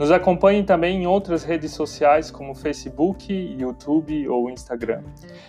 Nos 0.00 0.10
acompanhe 0.10 0.62
também 0.62 1.02
em 1.02 1.06
outras 1.06 1.44
redes 1.44 1.72
sociais 1.72 2.30
como 2.30 2.54
Facebook, 2.54 3.30
YouTube 3.30 4.26
ou 4.30 4.48
Instagram. 4.48 5.02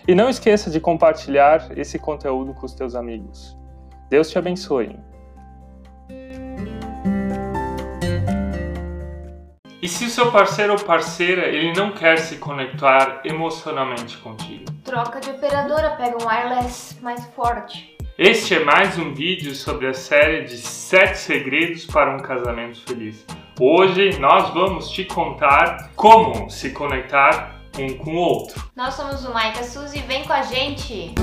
E 0.05 0.13
não 0.13 0.27
esqueça 0.27 0.69
de 0.69 0.77
compartilhar 0.77 1.71
esse 1.77 1.97
conteúdo 1.97 2.53
com 2.53 2.65
os 2.65 2.73
teus 2.73 2.93
amigos. 2.93 3.57
Deus 4.09 4.29
te 4.29 4.37
abençoe. 4.37 4.99
E 9.81 9.87
se 9.87 10.03
o 10.03 10.09
seu 10.09 10.29
parceiro 10.33 10.73
ou 10.73 10.79
parceira 10.79 11.47
ele 11.47 11.71
não 11.71 11.93
quer 11.93 12.17
se 12.17 12.35
conectar 12.35 13.21
emocionalmente 13.23 14.17
contigo? 14.17 14.65
Troca 14.83 15.21
de 15.21 15.29
operadora, 15.29 15.91
pega 15.91 16.21
um 16.21 16.27
wireless 16.27 17.01
mais 17.01 17.25
forte. 17.27 17.95
Este 18.17 18.55
é 18.55 18.65
mais 18.65 18.97
um 18.97 19.13
vídeo 19.13 19.55
sobre 19.55 19.87
a 19.87 19.93
série 19.93 20.43
de 20.43 20.57
7 20.57 21.17
segredos 21.17 21.85
para 21.85 22.13
um 22.13 22.19
casamento 22.19 22.81
feliz. 22.81 23.25
Hoje 23.59 24.17
nós 24.17 24.53
vamos 24.53 24.89
te 24.89 25.03
contar 25.03 25.91
como 25.95 26.49
se 26.49 26.71
conectar 26.71 27.59
um 27.77 27.97
com 27.97 28.11
o 28.11 28.15
outro. 28.15 28.71
Nós 28.75 28.93
somos 28.93 29.25
o 29.25 29.33
Maica 29.33 29.63
Suzy, 29.63 29.99
vem 29.99 30.23
com 30.23 30.31
a 30.31 30.41
gente! 30.41 31.13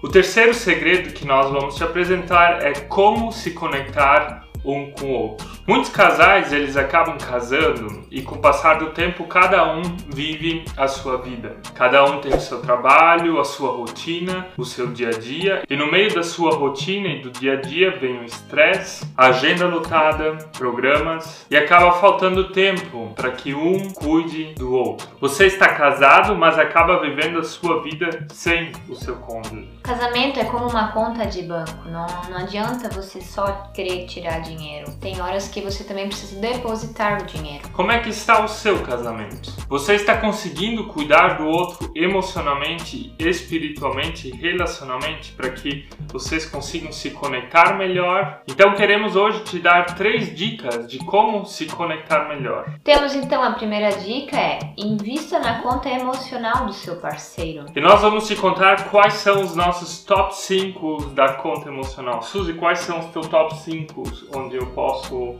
O 0.00 0.08
terceiro 0.08 0.54
segredo 0.54 1.12
que 1.12 1.26
nós 1.26 1.50
vamos 1.50 1.74
te 1.74 1.82
apresentar 1.82 2.62
é 2.64 2.72
como 2.72 3.32
se 3.32 3.50
conectar 3.50 4.46
um 4.64 4.90
com 4.90 5.06
o 5.06 5.12
outro. 5.12 5.48
Muitos 5.66 5.90
casais 5.90 6.52
eles 6.52 6.76
acabam 6.76 7.16
casando 7.18 8.02
e 8.10 8.22
com 8.22 8.34
o 8.34 8.38
passar 8.38 8.78
do 8.78 8.90
tempo 8.90 9.24
cada 9.24 9.72
um 9.72 9.82
vive 10.08 10.64
a 10.76 10.88
sua 10.88 11.18
vida. 11.18 11.56
Cada 11.74 12.04
um 12.04 12.20
tem 12.20 12.34
o 12.34 12.40
seu 12.40 12.60
trabalho, 12.60 13.40
a 13.40 13.44
sua 13.44 13.70
rotina, 13.70 14.48
o 14.56 14.64
seu 14.64 14.88
dia 14.88 15.08
a 15.08 15.12
dia 15.12 15.62
e 15.68 15.76
no 15.76 15.90
meio 15.90 16.12
da 16.14 16.22
sua 16.22 16.54
rotina 16.54 17.08
e 17.08 17.22
do 17.22 17.30
dia 17.30 17.54
a 17.54 17.60
dia 17.60 17.90
vem 17.92 18.18
o 18.18 18.24
estresse, 18.24 19.06
agenda 19.16 19.66
lotada, 19.66 20.36
programas 20.56 21.46
e 21.50 21.56
acaba 21.56 21.92
faltando 21.92 22.50
tempo 22.50 23.12
para 23.14 23.30
que 23.30 23.54
um 23.54 23.90
cuide 23.90 24.54
do 24.54 24.72
outro. 24.72 25.08
Você 25.20 25.46
está 25.46 25.68
casado, 25.68 26.34
mas 26.34 26.58
acaba 26.58 27.00
vivendo 27.00 27.38
a 27.38 27.44
sua 27.44 27.82
vida 27.82 28.26
sem 28.30 28.72
o 28.88 28.94
seu 28.94 29.16
cônjuge. 29.16 29.81
Casamento 29.82 30.38
é 30.38 30.44
como 30.44 30.68
uma 30.68 30.92
conta 30.92 31.26
de 31.26 31.42
banco, 31.42 31.88
não, 31.88 32.06
não 32.30 32.38
adianta 32.38 32.88
você 32.88 33.20
só 33.20 33.68
querer 33.74 34.06
tirar 34.06 34.40
dinheiro. 34.40 34.92
Tem 35.00 35.20
horas 35.20 35.48
que 35.48 35.60
você 35.60 35.82
também 35.82 36.06
precisa 36.06 36.40
depositar 36.40 37.20
o 37.20 37.26
dinheiro. 37.26 37.68
Como 37.70 37.90
é 37.90 37.98
que 37.98 38.10
está 38.10 38.44
o 38.44 38.48
seu 38.48 38.80
casamento? 38.84 39.52
Você 39.72 39.94
está 39.94 40.18
conseguindo 40.18 40.84
cuidar 40.84 41.38
do 41.38 41.46
outro 41.46 41.90
emocionalmente, 41.96 43.14
espiritualmente 43.18 44.30
relacionalmente 44.30 45.32
para 45.32 45.48
que 45.48 45.88
vocês 46.12 46.44
consigam 46.44 46.92
se 46.92 47.10
conectar 47.10 47.78
melhor? 47.78 48.42
Então 48.46 48.74
queremos 48.74 49.16
hoje 49.16 49.42
te 49.44 49.58
dar 49.58 49.86
três 49.94 50.36
dicas 50.36 50.86
de 50.86 50.98
como 50.98 51.46
se 51.46 51.64
conectar 51.64 52.28
melhor. 52.28 52.66
Temos 52.84 53.14
então 53.14 53.42
a 53.42 53.52
primeira 53.52 53.88
dica 53.92 54.36
é 54.36 54.58
invista 54.76 55.38
na 55.38 55.62
conta 55.62 55.88
emocional 55.88 56.66
do 56.66 56.74
seu 56.74 56.96
parceiro. 56.96 57.64
E 57.74 57.80
nós 57.80 58.02
vamos 58.02 58.28
te 58.28 58.36
contar 58.36 58.90
quais 58.90 59.14
são 59.14 59.40
os 59.40 59.56
nossos 59.56 59.72
nossos 59.72 60.04
top 60.04 60.36
5 60.36 61.06
da 61.14 61.32
conta 61.32 61.70
emocional. 61.70 62.20
Suzy, 62.20 62.52
quais 62.52 62.80
são 62.80 63.00
os 63.00 63.06
teus 63.06 63.26
top 63.26 63.56
5 63.56 64.02
onde 64.36 64.56
eu 64.56 64.66
posso 64.66 65.36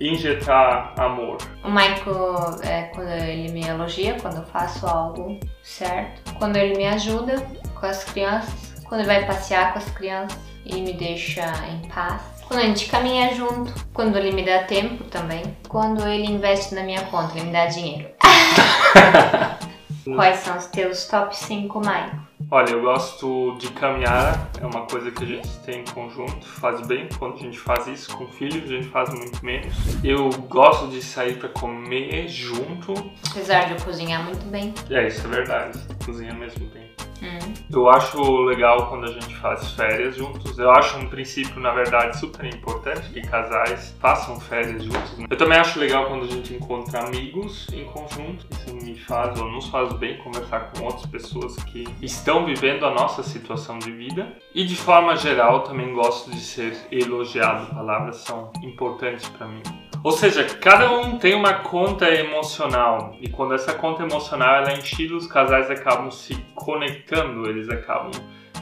injetar 0.00 0.94
amor? 0.98 1.38
O 1.64 1.70
Michael, 1.70 2.60
é, 2.62 2.82
quando 2.94 3.08
ele 3.08 3.52
me 3.52 3.66
elogia, 3.66 4.16
quando 4.20 4.38
eu 4.38 4.46
faço 4.46 4.86
algo 4.86 5.38
certo, 5.62 6.34
quando 6.34 6.56
ele 6.56 6.76
me 6.76 6.86
ajuda 6.86 7.46
com 7.74 7.86
as 7.86 8.04
crianças, 8.04 8.82
quando 8.84 9.00
ele 9.00 9.08
vai 9.08 9.26
passear 9.26 9.72
com 9.72 9.78
as 9.78 9.90
crianças 9.90 10.38
e 10.64 10.80
me 10.80 10.92
deixa 10.92 11.44
em 11.70 11.88
paz. 11.88 12.22
Quando 12.46 12.60
a 12.60 12.64
gente 12.64 12.86
caminha 12.86 13.34
junto, 13.34 13.72
quando 13.92 14.16
ele 14.16 14.30
me 14.32 14.44
dá 14.44 14.62
tempo 14.64 15.04
também, 15.04 15.42
quando 15.68 16.06
ele 16.06 16.26
investe 16.26 16.74
na 16.74 16.82
minha 16.82 17.02
conta, 17.06 17.36
ele 17.36 17.46
me 17.46 17.52
dá 17.52 17.66
dinheiro. 17.66 18.08
Quais 20.14 20.38
são 20.38 20.56
os 20.56 20.66
teus 20.66 21.06
top 21.06 21.36
5, 21.36 21.80
Michael? 21.80 22.26
Olha, 22.48 22.70
eu 22.70 22.80
gosto 22.80 23.56
de 23.58 23.68
caminhar, 23.72 24.50
é 24.60 24.64
uma 24.64 24.86
coisa 24.86 25.10
que 25.10 25.24
a 25.24 25.26
gente 25.26 25.48
tem 25.64 25.80
em 25.80 25.84
conjunto, 25.84 26.46
faz 26.46 26.86
bem. 26.86 27.08
Quando 27.18 27.34
a 27.34 27.38
gente 27.38 27.58
faz 27.58 27.88
isso 27.88 28.16
com 28.16 28.28
filhos, 28.28 28.70
a 28.70 28.74
gente 28.74 28.86
faz 28.88 29.10
muito 29.10 29.44
menos. 29.44 29.74
Eu 30.04 30.30
gosto 30.48 30.86
de 30.86 31.02
sair 31.02 31.38
para 31.38 31.48
comer 31.48 32.28
junto. 32.28 32.94
Apesar 33.30 33.64
de 33.64 33.72
eu 33.72 33.84
cozinhar 33.84 34.22
muito 34.22 34.44
bem. 34.46 34.72
É, 34.88 35.08
isso 35.08 35.26
é 35.26 35.30
verdade. 35.30 35.80
Cozinha 36.04 36.32
mesmo 36.34 36.66
bem. 36.68 36.85
Hum. 37.26 37.54
Eu 37.70 37.88
acho 37.90 38.42
legal 38.42 38.88
quando 38.88 39.04
a 39.04 39.12
gente 39.12 39.34
faz 39.36 39.72
férias 39.72 40.16
juntos. 40.16 40.58
Eu 40.58 40.70
acho 40.70 40.98
um 40.98 41.08
princípio, 41.08 41.60
na 41.60 41.72
verdade, 41.72 42.18
super 42.18 42.44
importante 42.46 43.10
que 43.10 43.20
casais 43.22 43.96
façam 44.00 44.38
férias 44.40 44.84
juntos. 44.84 45.18
Eu 45.28 45.36
também 45.36 45.58
acho 45.58 45.78
legal 45.78 46.06
quando 46.06 46.24
a 46.24 46.28
gente 46.28 46.54
encontra 46.54 47.00
amigos 47.00 47.66
em 47.72 47.84
conjunto. 47.84 48.46
Isso 48.50 48.74
me 48.74 48.94
faz 48.96 49.38
ou 49.40 49.48
nos 49.48 49.68
faz 49.68 49.92
bem 49.94 50.18
conversar 50.18 50.72
com 50.72 50.84
outras 50.84 51.06
pessoas 51.06 51.56
que 51.64 51.84
estão 52.00 52.46
vivendo 52.46 52.86
a 52.86 52.90
nossa 52.90 53.22
situação 53.22 53.78
de 53.78 53.90
vida. 53.90 54.32
E 54.54 54.64
de 54.64 54.76
forma 54.76 55.16
geral, 55.16 55.62
também 55.62 55.92
gosto 55.92 56.30
de 56.30 56.40
ser 56.40 56.76
elogiado. 56.90 57.74
Palavras 57.74 58.16
são 58.16 58.52
importantes 58.62 59.28
para 59.28 59.46
mim. 59.48 59.62
Ou 60.06 60.12
seja, 60.12 60.44
cada 60.44 60.88
um 60.92 61.18
tem 61.18 61.34
uma 61.34 61.54
conta 61.54 62.08
emocional 62.08 63.16
e 63.20 63.28
quando 63.28 63.54
essa 63.54 63.74
conta 63.74 64.04
emocional 64.04 64.64
é 64.64 64.78
enchida, 64.78 65.16
os 65.16 65.26
casais 65.26 65.68
acabam 65.68 66.12
se 66.12 66.36
conectando, 66.54 67.15
eles 67.46 67.68
acabam 67.68 68.10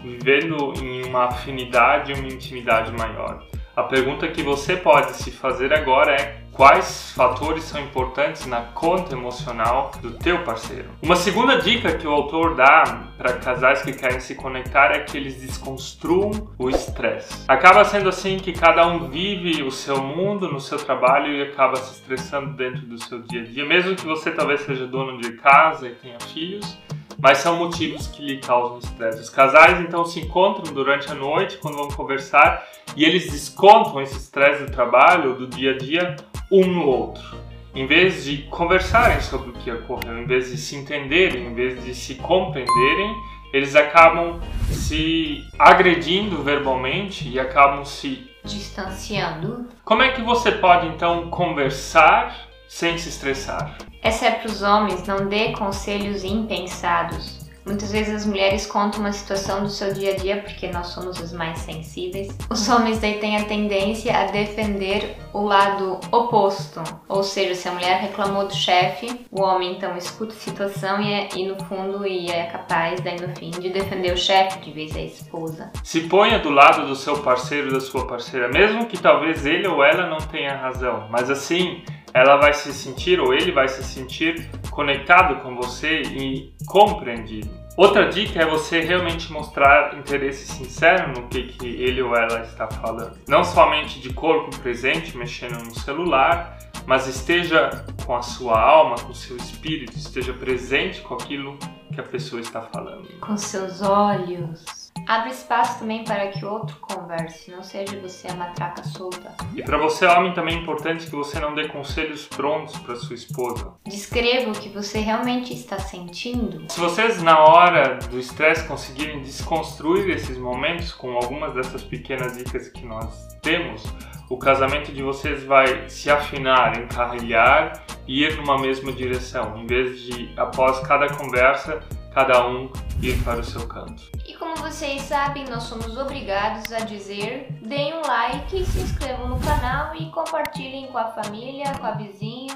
vivendo 0.02 0.74
em 0.82 1.04
uma 1.06 1.26
afinidade, 1.26 2.12
uma 2.12 2.28
intimidade 2.28 2.92
maior. 2.92 3.42
A 3.76 3.82
pergunta 3.82 4.28
que 4.28 4.42
você 4.42 4.76
pode 4.76 5.16
se 5.16 5.32
fazer 5.32 5.72
agora 5.72 6.14
é 6.14 6.44
quais 6.52 7.12
fatores 7.12 7.64
são 7.64 7.80
importantes 7.80 8.46
na 8.46 8.60
conta 8.60 9.14
emocional 9.16 9.90
do 10.00 10.12
teu 10.12 10.44
parceiro. 10.44 10.88
Uma 11.02 11.16
segunda 11.16 11.60
dica 11.60 11.96
que 11.98 12.06
o 12.06 12.12
autor 12.12 12.54
dá 12.54 13.08
para 13.18 13.32
casais 13.32 13.82
que 13.82 13.92
querem 13.92 14.20
se 14.20 14.36
conectar 14.36 14.92
é 14.92 15.00
que 15.00 15.16
eles 15.16 15.40
desconstruam 15.40 16.52
o 16.56 16.70
estresse. 16.70 17.44
Acaba 17.48 17.84
sendo 17.84 18.08
assim 18.08 18.36
que 18.36 18.52
cada 18.52 18.86
um 18.86 19.10
vive 19.10 19.64
o 19.64 19.72
seu 19.72 20.00
mundo 20.00 20.48
no 20.48 20.60
seu 20.60 20.78
trabalho 20.78 21.32
e 21.32 21.42
acaba 21.42 21.74
se 21.74 21.94
estressando 21.94 22.52
dentro 22.52 22.82
do 22.82 23.02
seu 23.02 23.22
dia 23.22 23.42
a 23.42 23.44
dia, 23.44 23.64
mesmo 23.64 23.96
que 23.96 24.06
você 24.06 24.30
talvez 24.30 24.60
seja 24.60 24.86
dono 24.86 25.20
de 25.20 25.32
casa 25.32 25.88
e 25.88 25.94
tenha 25.96 26.20
filhos 26.20 26.78
mas 27.18 27.38
são 27.38 27.56
motivos 27.56 28.06
que 28.06 28.22
lhe 28.22 28.38
causam 28.38 28.78
estresse. 28.78 29.20
Os 29.20 29.30
casais 29.30 29.80
então 29.80 30.04
se 30.04 30.20
encontram 30.20 30.72
durante 30.72 31.10
a 31.10 31.14
noite 31.14 31.58
quando 31.58 31.76
vão 31.76 31.88
conversar 31.88 32.66
e 32.96 33.04
eles 33.04 33.30
descontam 33.30 34.00
esse 34.00 34.16
estresse 34.16 34.64
do 34.64 34.70
trabalho, 34.70 35.34
do 35.34 35.46
dia 35.46 35.72
a 35.72 35.78
dia, 35.78 36.16
um 36.50 36.66
no 36.66 36.86
outro. 36.86 37.36
Em 37.74 37.86
vez 37.86 38.24
de 38.24 38.38
conversarem 38.44 39.20
sobre 39.20 39.50
o 39.50 39.52
que 39.52 39.70
ocorreu, 39.70 40.18
em 40.18 40.26
vez 40.26 40.50
de 40.50 40.56
se 40.56 40.76
entenderem, 40.76 41.46
em 41.46 41.54
vez 41.54 41.82
de 41.84 41.94
se 41.94 42.14
compreenderem, 42.14 43.14
eles 43.52 43.74
acabam 43.74 44.40
se 44.68 45.44
agredindo 45.58 46.42
verbalmente 46.42 47.28
e 47.28 47.38
acabam 47.38 47.84
se 47.84 48.30
distanciando. 48.44 49.66
Como 49.84 50.02
é 50.02 50.10
que 50.10 50.22
você 50.22 50.52
pode 50.52 50.86
então 50.88 51.30
conversar 51.30 52.48
sem 52.68 52.98
se 52.98 53.08
estressar? 53.08 53.78
Essa 54.02 54.26
é 54.26 54.30
para 54.32 54.50
os 54.50 54.62
homens, 54.62 55.06
não 55.06 55.28
dê 55.28 55.52
conselhos 55.52 56.24
impensados. 56.24 57.44
Muitas 57.66 57.90
vezes 57.90 58.14
as 58.14 58.26
mulheres 58.26 58.66
contam 58.66 59.00
uma 59.00 59.12
situação 59.12 59.62
do 59.62 59.70
seu 59.70 59.94
dia 59.94 60.12
a 60.12 60.16
dia 60.16 60.42
porque 60.42 60.68
nós 60.68 60.88
somos 60.88 61.18
os 61.18 61.32
mais 61.32 61.60
sensíveis. 61.60 62.28
Os 62.50 62.68
homens 62.68 62.98
daí 62.98 63.18
têm 63.18 63.38
a 63.38 63.44
tendência 63.44 64.14
a 64.14 64.26
defender 64.26 65.16
o 65.32 65.40
lado 65.40 65.98
oposto. 66.12 66.82
Ou 67.08 67.22
seja, 67.22 67.54
se 67.54 67.66
a 67.66 67.72
mulher 67.72 68.02
reclamou 68.02 68.46
do 68.46 68.54
chefe, 68.54 69.26
o 69.30 69.40
homem 69.40 69.76
então 69.76 69.96
escuta 69.96 70.34
a 70.34 70.36
situação 70.36 71.00
e, 71.00 71.10
é, 71.10 71.28
e 71.34 71.48
no 71.48 71.56
fundo 71.64 72.06
e 72.06 72.30
é 72.30 72.44
capaz 72.44 73.00
daí 73.00 73.18
no 73.18 73.34
fim 73.34 73.50
de 73.50 73.70
defender 73.70 74.12
o 74.12 74.18
chefe 74.18 74.60
de 74.60 74.70
vez 74.70 74.94
a 74.94 75.00
esposa. 75.00 75.72
Se 75.82 76.02
ponha 76.02 76.38
do 76.38 76.50
lado 76.50 76.86
do 76.86 76.94
seu 76.94 77.22
parceiro, 77.22 77.72
da 77.72 77.80
sua 77.80 78.06
parceira, 78.06 78.48
mesmo 78.48 78.86
que 78.86 78.98
talvez 78.98 79.46
ele 79.46 79.66
ou 79.66 79.82
ela 79.82 80.06
não 80.06 80.18
tenha 80.18 80.54
razão, 80.54 81.08
mas 81.10 81.30
assim 81.30 81.82
ela 82.14 82.36
vai 82.36 82.54
se 82.54 82.72
sentir 82.72 83.18
ou 83.20 83.34
ele 83.34 83.50
vai 83.50 83.66
se 83.66 83.82
sentir 83.82 84.48
conectado 84.70 85.42
com 85.42 85.56
você 85.56 86.02
e 86.02 86.54
compreendido. 86.66 87.50
Outra 87.76 88.08
dica 88.08 88.40
é 88.40 88.46
você 88.46 88.80
realmente 88.80 89.32
mostrar 89.32 89.98
interesse 89.98 90.46
sincero 90.46 91.08
no 91.08 91.26
que, 91.26 91.42
que 91.42 91.66
ele 91.66 92.00
ou 92.00 92.14
ela 92.14 92.42
está 92.42 92.68
falando. 92.68 93.18
Não 93.26 93.42
somente 93.42 93.98
de 93.98 94.12
corpo 94.12 94.56
presente, 94.60 95.16
mexendo 95.16 95.58
no 95.58 95.74
celular, 95.74 96.56
mas 96.86 97.08
esteja 97.08 97.84
com 98.06 98.14
a 98.14 98.22
sua 98.22 98.60
alma, 98.60 98.94
com 98.96 99.10
o 99.10 99.14
seu 99.14 99.36
espírito, 99.36 99.96
esteja 99.96 100.32
presente 100.32 101.00
com 101.00 101.14
aquilo 101.14 101.58
que 101.92 102.00
a 102.00 102.04
pessoa 102.04 102.40
está 102.40 102.62
falando. 102.62 103.08
Com 103.18 103.36
seus 103.36 103.82
olhos. 103.82 104.83
Abre 105.06 105.30
espaço 105.30 105.80
também 105.80 106.02
para 106.04 106.28
que 106.28 106.44
o 106.44 106.50
outro 106.50 106.76
converse, 106.80 107.50
não 107.50 107.62
seja 107.62 107.98
você 108.00 108.28
a 108.28 108.34
matraca 108.34 108.82
solta. 108.84 109.34
E 109.54 109.62
para 109.62 109.76
você, 109.76 110.06
homem, 110.06 110.32
também 110.32 110.56
é 110.56 110.60
importante 110.60 111.06
que 111.06 111.14
você 111.14 111.38
não 111.38 111.54
dê 111.54 111.68
conselhos 111.68 112.26
prontos 112.26 112.78
para 112.78 112.96
sua 112.96 113.14
esposa. 113.14 113.74
Descreva 113.84 114.50
o 114.50 114.54
que 114.54 114.68
você 114.68 114.98
realmente 114.98 115.52
está 115.52 115.78
sentindo. 115.78 116.64
Se 116.72 116.80
vocês, 116.80 117.22
na 117.22 117.38
hora 117.38 117.98
do 118.10 118.18
estresse, 118.18 118.66
conseguirem 118.66 119.20
desconstruir 119.20 120.08
esses 120.10 120.38
momentos 120.38 120.92
com 120.92 121.12
algumas 121.16 121.54
dessas 121.54 121.84
pequenas 121.84 122.36
dicas 122.36 122.68
que 122.68 122.86
nós 122.86 123.36
temos, 123.42 123.82
o 124.30 124.38
casamento 124.38 124.90
de 124.90 125.02
vocês 125.02 125.44
vai 125.44 125.88
se 125.88 126.10
afinar, 126.10 126.78
encarrilhar 126.78 127.84
e 128.06 128.24
ir 128.24 128.36
numa 128.36 128.58
mesma 128.58 128.90
direção, 128.92 129.58
em 129.58 129.66
vez 129.66 130.00
de, 130.00 130.32
após 130.36 130.80
cada 130.80 131.08
conversa, 131.14 131.80
cada 132.14 132.46
um 132.46 132.70
ir 133.02 133.20
para 133.24 133.40
o 133.40 133.44
seu 133.44 133.66
canto. 133.66 134.04
E 134.26 134.34
como 134.34 134.54
vocês 134.56 135.02
sabem, 135.02 135.44
nós 135.46 135.64
somos 135.64 135.98
obrigados 135.98 136.72
a 136.72 136.78
dizer: 136.80 137.48
deem 137.60 137.92
um 137.94 138.02
like, 138.02 138.64
se 138.64 138.78
inscrevam 138.78 139.28
no 139.28 139.40
canal 139.40 139.94
e 139.96 140.08
compartilhem 140.10 140.86
com 140.86 140.98
a 140.98 141.08
família, 141.08 141.72
com 141.78 141.86
a 141.86 141.92
vizinha, 141.92 142.54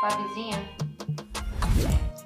com 0.00 0.06
a 0.06 0.16
vizinha. 0.16 0.88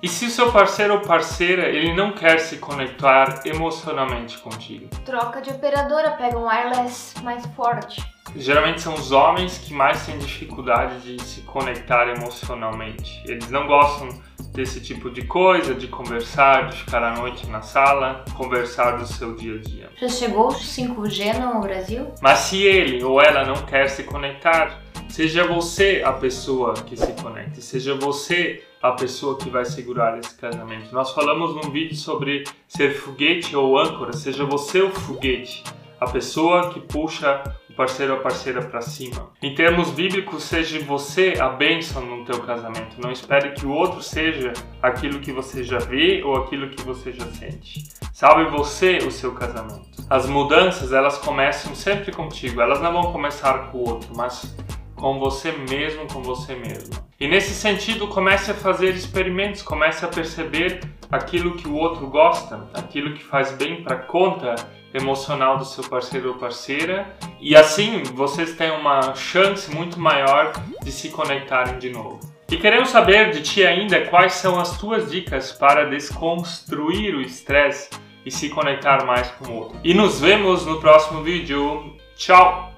E 0.03 0.09
se 0.09 0.27
o 0.27 0.31
seu 0.31 0.51
parceiro 0.51 0.95
ou 0.95 1.01
parceira 1.01 1.69
ele 1.69 1.95
não 1.95 2.13
quer 2.13 2.39
se 2.41 2.59
conectar 2.59 3.41
emocionalmente 3.47 4.37
contigo? 4.39 4.89
Troca 5.05 5.41
de 5.41 5.51
operadora, 5.51 6.11
pega 6.13 6.37
um 6.37 6.47
wireless 6.47 7.15
mais 7.23 7.47
forte. 7.55 8.05
Geralmente 8.35 8.81
são 8.81 8.95
os 8.95 9.13
homens 9.13 9.59
que 9.59 9.73
mais 9.73 10.05
têm 10.05 10.19
dificuldade 10.19 11.01
de 11.03 11.23
se 11.23 11.43
conectar 11.43 12.09
emocionalmente. 12.09 13.23
Eles 13.27 13.49
não 13.49 13.67
gostam 13.69 14.09
desse 14.53 14.81
tipo 14.81 15.11
de 15.11 15.23
coisa, 15.23 15.75
de 15.75 15.89
conversar, 15.89 16.69
de 16.69 16.77
ficar 16.77 17.03
à 17.03 17.17
noite 17.17 17.47
na 17.47 17.63
sala, 17.63 18.25
conversar 18.37 18.99
do 18.99 19.07
seu 19.07 19.35
dia 19.35 19.57
a 19.57 19.59
dia. 19.59 19.91
Já 20.01 20.09
chegou 20.09 20.49
o 20.49 20.55
5G 20.55 21.39
no 21.39 21.61
Brasil? 21.61 22.13
Mas 22.21 22.39
se 22.41 22.63
ele 22.63 23.03
ou 23.03 23.21
ela 23.21 23.45
não 23.45 23.57
quer 23.65 23.89
se 23.89 24.05
conectar, 24.05 24.83
seja 25.09 25.47
você 25.47 26.03
a 26.05 26.13
pessoa 26.13 26.75
que 26.75 26.97
se 26.97 27.13
conecte, 27.23 27.63
seja 27.63 27.95
você 27.95 28.63
a 28.83 28.93
pessoa 28.93 29.39
que 29.39 29.49
vai 29.49 29.65
segurar 29.65 30.19
esse 30.19 30.35
casamento. 30.35 30.93
Nós 30.93 31.13
falamos 31.13 31.55
num 31.55 31.71
vídeo 31.71 31.97
sobre 31.97 32.45
ser 32.69 32.95
foguete 32.95 33.55
ou 33.57 33.79
âncora, 33.79 34.13
seja 34.13 34.45
você 34.45 34.83
o 34.83 34.91
foguete, 34.91 35.63
a 36.01 36.07
pessoa 36.07 36.71
que 36.71 36.81
puxa 36.81 37.43
parceiro 37.77 38.15
ou 38.15 38.21
parceira 38.21 38.63
para 38.63 38.81
cima. 38.81 39.31
Em 39.43 39.55
termos 39.55 39.91
bíblicos, 39.91 40.45
seja 40.45 40.79
você 40.81 41.35
a 41.41 41.49
bênção 41.49 42.05
no 42.05 42.25
teu 42.25 42.41
casamento. 42.41 43.01
Não 43.01 43.11
espere 43.11 43.53
que 43.53 43.67
o 43.67 43.73
outro 43.73 44.03
seja 44.03 44.53
aquilo 44.83 45.21
que 45.21 45.33
você 45.33 45.63
já 45.63 45.79
vê 45.79 46.23
ou 46.23 46.37
aquilo 46.37 46.71
que 46.71 46.83
você 46.83 47.13
já 47.13 47.27
sente. 47.27 47.85
Salve 48.13 48.51
você 48.51 48.99
o 48.99 49.11
seu 49.11 49.33
casamento. 49.33 50.05
As 50.09 50.29
mudanças, 50.29 50.93
elas 50.93 51.19
começam 51.19 51.75
sempre 51.75 52.13
contigo. 52.13 52.61
Elas 52.61 52.81
não 52.81 52.93
vão 52.93 53.13
começar 53.13 53.71
com 53.71 53.79
o 53.79 53.89
outro, 53.89 54.11
mas 54.15 54.55
com 54.95 55.19
você 55.19 55.51
mesmo, 55.53 56.07
com 56.07 56.23
você 56.23 56.55
mesma. 56.55 57.03
E 57.19 57.27
nesse 57.27 57.55
sentido, 57.55 58.07
comece 58.07 58.51
a 58.51 58.55
fazer 58.55 58.91
experimentos, 58.91 59.63
comece 59.63 60.05
a 60.05 60.09
perceber 60.09 60.81
aquilo 61.11 61.57
que 61.57 61.67
o 61.67 61.75
outro 61.75 62.07
gosta, 62.07 62.69
aquilo 62.75 63.15
que 63.15 63.25
faz 63.25 63.53
bem 63.53 63.83
para 63.83 63.97
conta 63.97 64.55
emocional 64.95 65.59
do 65.59 65.65
seu 65.65 65.85
parceiro 65.85 66.31
ou 66.31 66.35
parceira, 66.35 67.17
e 67.41 67.57
assim 67.57 68.03
vocês 68.15 68.55
têm 68.57 68.71
uma 68.71 69.15
chance 69.15 69.71
muito 69.75 69.99
maior 69.99 70.53
de 70.83 70.93
se 70.93 71.09
conectarem 71.11 71.79
de 71.79 71.91
novo. 71.91 72.21
E 72.51 72.57
queremos 72.57 72.91
saber 72.91 73.31
de 73.31 73.41
ti 73.41 73.65
ainda 73.65 74.07
quais 74.07 74.35
são 74.35 74.61
as 74.61 74.77
tuas 74.79 75.11
dicas 75.11 75.53
para 75.53 75.89
desconstruir 75.89 77.15
o 77.15 77.23
estresse 77.23 77.89
e 78.27 78.31
se 78.31 78.51
conectar 78.51 79.07
mais 79.07 79.29
com 79.33 79.47
o 79.47 79.57
outro. 79.57 79.81
E 79.83 79.95
nos 79.95 80.21
vemos 80.21 80.67
no 80.67 80.79
próximo 80.79 81.23
vídeo. 81.23 81.97
Tchau! 82.15 82.73